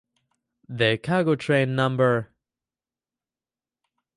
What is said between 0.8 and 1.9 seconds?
cargo train